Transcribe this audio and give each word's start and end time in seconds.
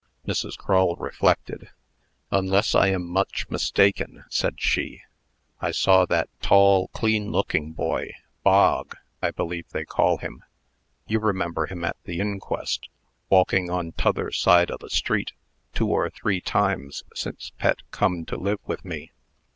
Mrs. 0.27 0.57
Crull 0.57 0.95
reflected. 0.95 1.69
"Unless 2.31 2.73
I 2.73 2.87
am 2.87 3.05
much 3.07 3.47
mistaken," 3.51 4.23
said 4.31 4.59
she, 4.59 5.01
"I 5.59 5.69
saw 5.69 6.07
that 6.07 6.27
tall, 6.41 6.87
clean 6.87 7.29
looking 7.31 7.73
boy, 7.73 8.15
Bog, 8.41 8.95
I 9.21 9.29
believe 9.29 9.69
they 9.69 9.85
call 9.85 10.17
him 10.17 10.43
you 11.05 11.19
remember 11.19 11.67
him 11.67 11.85
at 11.85 11.97
the 12.05 12.19
inquest 12.19 12.89
walking 13.29 13.69
on 13.69 13.91
t'other 13.91 14.31
side 14.31 14.71
o' 14.71 14.77
the 14.81 14.89
street, 14.89 15.33
two 15.71 15.89
or 15.89 16.09
three 16.09 16.41
times 16.41 17.03
since 17.13 17.51
Pet 17.59 17.83
come 17.91 18.25
to 18.25 18.37
live 18.37 18.61
with 18.65 18.83
me. 18.83 19.11